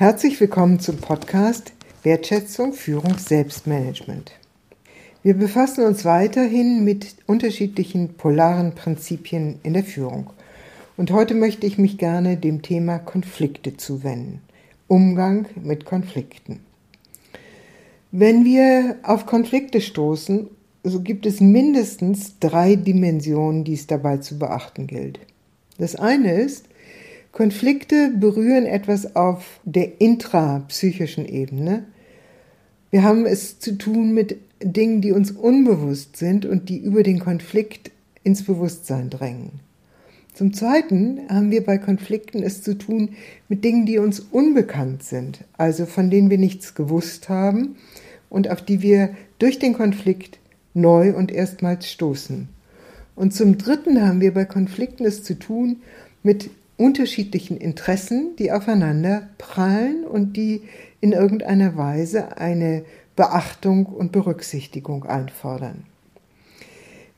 Herzlich 0.00 0.40
willkommen 0.40 0.78
zum 0.78 0.98
Podcast 0.98 1.72
Wertschätzung, 2.04 2.72
Führung, 2.72 3.18
Selbstmanagement. 3.18 4.30
Wir 5.24 5.34
befassen 5.34 5.84
uns 5.84 6.04
weiterhin 6.04 6.84
mit 6.84 7.16
unterschiedlichen 7.26 8.14
polaren 8.14 8.76
Prinzipien 8.76 9.58
in 9.64 9.72
der 9.72 9.82
Führung. 9.82 10.30
Und 10.96 11.10
heute 11.10 11.34
möchte 11.34 11.66
ich 11.66 11.78
mich 11.78 11.98
gerne 11.98 12.36
dem 12.36 12.62
Thema 12.62 13.00
Konflikte 13.00 13.76
zuwenden. 13.76 14.40
Umgang 14.86 15.46
mit 15.60 15.84
Konflikten. 15.84 16.60
Wenn 18.12 18.44
wir 18.44 18.98
auf 19.02 19.26
Konflikte 19.26 19.80
stoßen, 19.80 20.46
so 20.84 21.00
gibt 21.00 21.26
es 21.26 21.40
mindestens 21.40 22.38
drei 22.38 22.76
Dimensionen, 22.76 23.64
die 23.64 23.74
es 23.74 23.88
dabei 23.88 24.18
zu 24.18 24.38
beachten 24.38 24.86
gilt. 24.86 25.18
Das 25.76 25.96
eine 25.96 26.40
ist, 26.40 26.66
Konflikte 27.32 28.10
berühren 28.16 28.66
etwas 28.66 29.14
auf 29.14 29.60
der 29.64 30.00
intrapsychischen 30.00 31.26
Ebene. 31.26 31.84
Wir 32.90 33.02
haben 33.02 33.26
es 33.26 33.58
zu 33.58 33.76
tun 33.76 34.12
mit 34.14 34.38
Dingen, 34.62 35.00
die 35.00 35.12
uns 35.12 35.30
unbewusst 35.30 36.16
sind 36.16 36.46
und 36.46 36.68
die 36.68 36.78
über 36.78 37.02
den 37.02 37.20
Konflikt 37.20 37.92
ins 38.24 38.44
Bewusstsein 38.44 39.10
drängen. 39.10 39.60
Zum 40.34 40.52
Zweiten 40.52 41.20
haben 41.28 41.50
wir 41.50 41.64
bei 41.64 41.78
Konflikten 41.78 42.42
es 42.42 42.62
zu 42.62 42.78
tun 42.78 43.10
mit 43.48 43.64
Dingen, 43.64 43.86
die 43.86 43.98
uns 43.98 44.20
unbekannt 44.20 45.02
sind, 45.02 45.44
also 45.56 45.84
von 45.84 46.10
denen 46.10 46.30
wir 46.30 46.38
nichts 46.38 46.74
gewusst 46.74 47.28
haben 47.28 47.76
und 48.30 48.50
auf 48.50 48.62
die 48.62 48.80
wir 48.80 49.10
durch 49.38 49.58
den 49.58 49.74
Konflikt 49.74 50.38
neu 50.74 51.14
und 51.14 51.32
erstmals 51.32 51.90
stoßen. 51.90 52.48
Und 53.16 53.34
zum 53.34 53.58
Dritten 53.58 54.06
haben 54.06 54.20
wir 54.20 54.32
bei 54.32 54.44
Konflikten 54.44 55.04
es 55.04 55.24
zu 55.24 55.36
tun 55.36 55.82
mit 56.22 56.50
unterschiedlichen 56.78 57.58
Interessen, 57.58 58.34
die 58.38 58.50
aufeinander 58.50 59.28
prallen 59.36 60.04
und 60.04 60.36
die 60.36 60.62
in 61.00 61.12
irgendeiner 61.12 61.76
Weise 61.76 62.38
eine 62.38 62.84
Beachtung 63.16 63.84
und 63.84 64.12
Berücksichtigung 64.12 65.04
einfordern. 65.04 65.84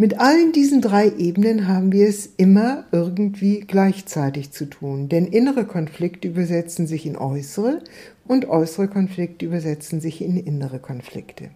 Mit 0.00 0.20
allen 0.20 0.52
diesen 0.52 0.80
drei 0.80 1.10
Ebenen 1.10 1.66
haben 1.66 1.90
wir 1.90 2.08
es 2.08 2.30
immer 2.36 2.84
irgendwie 2.92 3.58
gleichzeitig 3.58 4.52
zu 4.52 4.66
tun, 4.66 5.08
denn 5.08 5.26
innere 5.26 5.64
Konflikte 5.64 6.28
übersetzen 6.28 6.86
sich 6.86 7.04
in 7.04 7.16
äußere 7.16 7.82
und 8.28 8.48
äußere 8.48 8.86
Konflikte 8.86 9.44
übersetzen 9.44 10.00
sich 10.00 10.22
in 10.22 10.36
innere 10.36 10.78
Konflikte. 10.78 11.50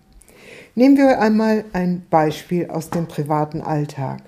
Nehmen 0.74 0.96
wir 0.96 1.20
einmal 1.20 1.64
ein 1.72 2.02
Beispiel 2.10 2.66
aus 2.66 2.90
dem 2.90 3.06
privaten 3.06 3.60
Alltag. 3.60 4.22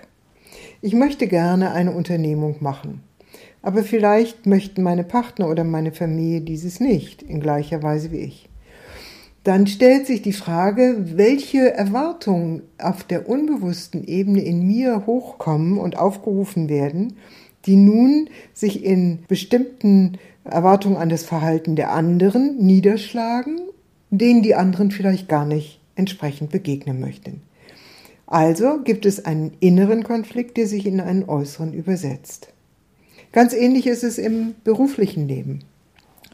Ich 0.80 0.94
möchte 0.94 1.26
gerne 1.26 1.72
eine 1.72 1.90
Unternehmung 1.90 2.58
machen. 2.60 3.00
Aber 3.64 3.82
vielleicht 3.82 4.44
möchten 4.44 4.82
meine 4.82 5.04
Partner 5.04 5.48
oder 5.48 5.64
meine 5.64 5.90
Familie 5.90 6.42
dieses 6.42 6.80
nicht, 6.80 7.22
in 7.22 7.40
gleicher 7.40 7.82
Weise 7.82 8.12
wie 8.12 8.18
ich. 8.18 8.50
Dann 9.42 9.66
stellt 9.66 10.06
sich 10.06 10.20
die 10.20 10.34
Frage, 10.34 11.16
welche 11.16 11.72
Erwartungen 11.72 12.60
auf 12.78 13.04
der 13.04 13.26
unbewussten 13.26 14.04
Ebene 14.04 14.42
in 14.42 14.66
mir 14.66 15.06
hochkommen 15.06 15.78
und 15.78 15.96
aufgerufen 15.96 16.68
werden, 16.68 17.16
die 17.64 17.76
nun 17.76 18.28
sich 18.52 18.84
in 18.84 19.20
bestimmten 19.28 20.18
Erwartungen 20.44 20.98
an 20.98 21.08
das 21.08 21.24
Verhalten 21.24 21.74
der 21.74 21.90
anderen 21.90 22.58
niederschlagen, 22.58 23.60
denen 24.10 24.42
die 24.42 24.54
anderen 24.54 24.90
vielleicht 24.90 25.26
gar 25.26 25.46
nicht 25.46 25.80
entsprechend 25.96 26.50
begegnen 26.50 27.00
möchten. 27.00 27.40
Also 28.26 28.82
gibt 28.84 29.06
es 29.06 29.24
einen 29.24 29.52
inneren 29.60 30.04
Konflikt, 30.04 30.58
der 30.58 30.66
sich 30.66 30.84
in 30.84 31.00
einen 31.00 31.26
äußeren 31.26 31.72
übersetzt. 31.72 32.53
Ganz 33.34 33.52
ähnlich 33.52 33.88
ist 33.88 34.04
es 34.04 34.16
im 34.16 34.54
beruflichen 34.62 35.26
Leben. 35.26 35.58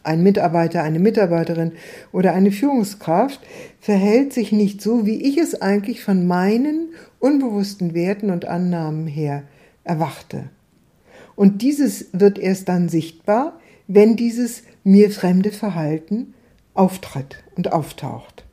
Ein 0.02 0.22
Mitarbeiter, 0.22 0.82
eine 0.82 0.98
Mitarbeiterin 0.98 1.72
oder 2.12 2.34
eine 2.34 2.52
Führungskraft 2.52 3.40
verhält 3.80 4.34
sich 4.34 4.52
nicht 4.52 4.82
so, 4.82 5.06
wie 5.06 5.22
ich 5.22 5.38
es 5.38 5.62
eigentlich 5.62 6.04
von 6.04 6.26
meinen 6.26 6.90
unbewussten 7.18 7.94
Werten 7.94 8.28
und 8.28 8.44
Annahmen 8.44 9.06
her 9.06 9.44
erwarte. 9.82 10.50
Und 11.36 11.62
dieses 11.62 12.08
wird 12.12 12.38
erst 12.38 12.68
dann 12.68 12.90
sichtbar, 12.90 13.58
wenn 13.88 14.14
dieses 14.14 14.62
mir 14.84 15.10
fremde 15.10 15.52
Verhalten 15.52 16.34
auftritt 16.74 17.42
und 17.56 17.72
auftaucht. 17.72 18.44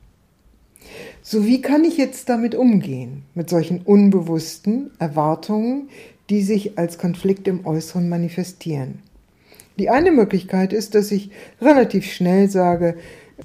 So 1.20 1.44
wie 1.44 1.60
kann 1.60 1.84
ich 1.84 1.98
jetzt 1.98 2.30
damit 2.30 2.54
umgehen, 2.54 3.24
mit 3.34 3.50
solchen 3.50 3.82
unbewussten 3.82 4.90
Erwartungen, 4.98 5.90
die 6.30 6.42
sich 6.42 6.78
als 6.78 6.98
Konflikt 6.98 7.48
im 7.48 7.66
Äußeren 7.66 8.08
manifestieren. 8.08 9.00
Die 9.78 9.90
eine 9.90 10.10
Möglichkeit 10.10 10.72
ist, 10.72 10.94
dass 10.94 11.12
ich 11.12 11.30
relativ 11.60 12.04
schnell 12.04 12.50
sage, 12.50 12.96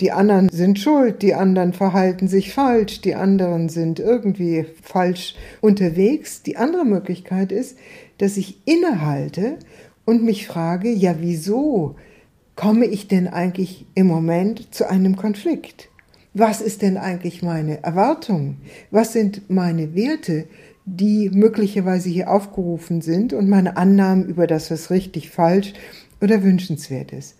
die 0.02 0.12
anderen 0.12 0.50
sind 0.50 0.80
schuld, 0.80 1.22
die 1.22 1.36
anderen 1.36 1.74
verhalten 1.74 2.28
sich 2.28 2.52
falsch, 2.52 3.02
die 3.02 3.14
anderen 3.14 3.70
sind 3.70 4.00
irgendwie 4.00 4.66
falsch 4.82 5.36
unterwegs. 5.62 6.42
Die 6.42 6.58
andere 6.58 6.84
Möglichkeit 6.84 7.52
ist, 7.52 7.78
dass 8.18 8.38
ich 8.38 8.58
innehalte 8.66 9.58
und 10.06 10.24
mich 10.24 10.48
frage, 10.48 10.90
ja, 10.90 11.16
wieso 11.20 11.96
komme 12.56 12.86
ich 12.86 13.08
denn 13.08 13.28
eigentlich 13.28 13.86
im 13.94 14.08
Moment 14.08 14.74
zu 14.74 14.90
einem 14.90 15.16
Konflikt? 15.16 15.90
Was 16.34 16.62
ist 16.62 16.82
denn 16.82 16.98
eigentlich 16.98 17.44
meine 17.44 17.84
Erwartung? 17.84 18.58
Was 18.90 19.14
sind 19.14 19.52
meine 19.52 19.94
Werte? 19.94 20.46
Die 20.86 21.30
möglicherweise 21.30 22.10
hier 22.10 22.30
aufgerufen 22.30 23.02
sind 23.02 23.34
und 23.34 23.50
meine 23.50 23.78
Annahmen 23.78 24.26
über 24.26 24.48
das, 24.48 24.70
was 24.72 24.90
richtig, 24.90 25.30
falsch 25.30 25.74
oder 26.22 26.44
wünschenswert 26.44 27.12
ist. 27.12 27.36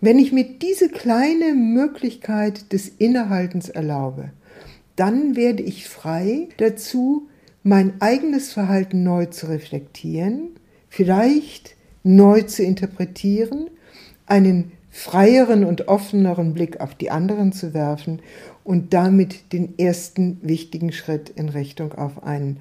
Wenn 0.00 0.18
ich 0.18 0.32
mir 0.32 0.44
diese 0.44 0.88
kleine 0.88 1.54
Möglichkeit 1.54 2.72
des 2.72 2.88
Innehaltens 2.88 3.68
erlaube, 3.68 4.30
dann 4.96 5.36
werde 5.36 5.62
ich 5.62 5.88
frei 5.88 6.48
dazu, 6.56 7.28
mein 7.62 8.00
eigenes 8.00 8.52
Verhalten 8.52 9.04
neu 9.04 9.26
zu 9.26 9.46
reflektieren, 9.46 10.50
vielleicht 10.88 11.76
neu 12.02 12.42
zu 12.42 12.64
interpretieren, 12.64 13.70
einen 14.26 14.72
freieren 14.92 15.64
und 15.64 15.88
offeneren 15.88 16.52
Blick 16.52 16.80
auf 16.80 16.94
die 16.94 17.10
anderen 17.10 17.52
zu 17.52 17.72
werfen 17.74 18.20
und 18.62 18.92
damit 18.92 19.52
den 19.52 19.78
ersten 19.78 20.38
wichtigen 20.42 20.92
Schritt 20.92 21.30
in 21.30 21.48
Richtung 21.48 21.94
auf 21.94 22.22
einen 22.22 22.58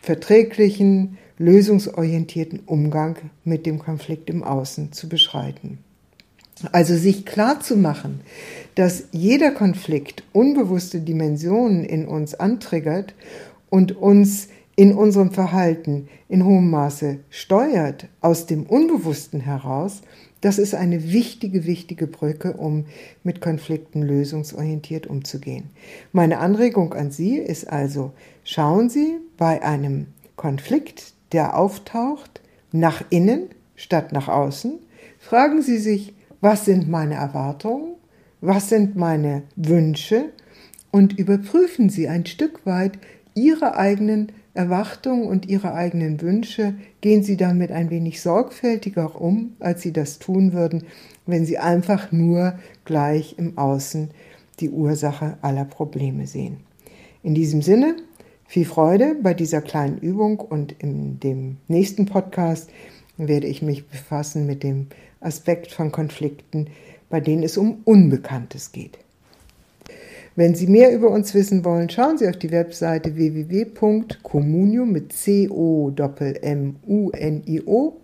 verträglichen, 0.00 1.18
lösungsorientierten 1.38 2.60
Umgang 2.64 3.16
mit 3.44 3.66
dem 3.66 3.78
Konflikt 3.78 4.30
im 4.30 4.42
Außen 4.42 4.92
zu 4.92 5.08
beschreiten. 5.08 5.78
Also 6.72 6.96
sich 6.96 7.26
klar 7.26 7.60
zu 7.60 7.76
machen, 7.76 8.22
dass 8.74 9.08
jeder 9.12 9.50
Konflikt 9.50 10.22
unbewusste 10.32 11.00
Dimensionen 11.00 11.84
in 11.84 12.08
uns 12.08 12.34
antriggert 12.34 13.14
und 13.68 13.94
uns 13.94 14.48
in 14.76 14.94
unserem 14.94 15.32
Verhalten 15.32 16.08
in 16.28 16.44
hohem 16.44 16.70
Maße 16.70 17.18
steuert 17.28 18.08
aus 18.22 18.46
dem 18.46 18.64
Unbewussten 18.64 19.40
heraus, 19.40 20.00
das 20.46 20.58
ist 20.58 20.76
eine 20.76 21.12
wichtige, 21.12 21.66
wichtige 21.66 22.06
Brücke, 22.06 22.52
um 22.52 22.84
mit 23.24 23.40
Konflikten 23.40 24.00
lösungsorientiert 24.00 25.08
umzugehen. 25.08 25.70
Meine 26.12 26.38
Anregung 26.38 26.94
an 26.94 27.10
Sie 27.10 27.36
ist 27.36 27.68
also, 27.68 28.12
schauen 28.44 28.88
Sie 28.88 29.16
bei 29.36 29.64
einem 29.64 30.06
Konflikt, 30.36 31.14
der 31.32 31.56
auftaucht, 31.58 32.40
nach 32.70 33.02
innen 33.10 33.48
statt 33.74 34.12
nach 34.12 34.28
außen. 34.28 34.78
Fragen 35.18 35.62
Sie 35.62 35.78
sich, 35.78 36.14
was 36.40 36.64
sind 36.64 36.88
meine 36.88 37.14
Erwartungen? 37.14 37.96
Was 38.40 38.68
sind 38.68 38.94
meine 38.94 39.42
Wünsche? 39.56 40.26
Und 40.92 41.18
überprüfen 41.18 41.88
Sie 41.88 42.06
ein 42.06 42.24
Stück 42.24 42.64
weit 42.66 43.00
Ihre 43.34 43.76
eigenen 43.76 44.30
Erwartungen 44.56 45.28
und 45.28 45.48
ihre 45.48 45.74
eigenen 45.74 46.20
Wünsche, 46.20 46.74
gehen 47.00 47.22
sie 47.22 47.36
damit 47.36 47.70
ein 47.70 47.90
wenig 47.90 48.20
sorgfältiger 48.20 49.20
um, 49.20 49.54
als 49.60 49.82
sie 49.82 49.92
das 49.92 50.18
tun 50.18 50.52
würden, 50.52 50.84
wenn 51.26 51.44
sie 51.44 51.58
einfach 51.58 52.12
nur 52.12 52.58
gleich 52.84 53.36
im 53.38 53.58
Außen 53.58 54.10
die 54.60 54.70
Ursache 54.70 55.36
aller 55.42 55.64
Probleme 55.64 56.26
sehen. 56.26 56.58
In 57.22 57.34
diesem 57.34 57.62
Sinne, 57.62 57.96
viel 58.46 58.64
Freude 58.64 59.16
bei 59.20 59.34
dieser 59.34 59.60
kleinen 59.60 59.98
Übung 59.98 60.40
und 60.40 60.72
in 60.72 61.20
dem 61.20 61.56
nächsten 61.68 62.06
Podcast 62.06 62.70
werde 63.16 63.46
ich 63.46 63.62
mich 63.62 63.86
befassen 63.86 64.46
mit 64.46 64.62
dem 64.62 64.86
Aspekt 65.20 65.72
von 65.72 65.90
Konflikten, 65.90 66.68
bei 67.08 67.20
denen 67.20 67.42
es 67.42 67.56
um 67.56 67.80
Unbekanntes 67.84 68.72
geht. 68.72 68.98
Wenn 70.36 70.54
Sie 70.54 70.66
mehr 70.66 70.94
über 70.94 71.10
uns 71.10 71.32
wissen 71.32 71.64
wollen, 71.64 71.88
schauen 71.88 72.18
Sie 72.18 72.28
auf 72.28 72.36
die 72.36 72.50
Webseite 72.50 73.16
www.communio 73.16 74.84
mit 74.84 75.14
c 75.14 75.48
o 75.48 75.90
m 76.42 76.76
u 76.86 77.10
n 77.10 77.42
i 77.46 77.62
o 77.64 77.96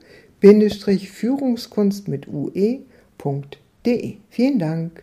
Führungskunst 1.11 2.09
mit 2.09 2.27
ue.de. 2.27 4.15
Vielen 4.31 4.59
Dank. 4.59 5.03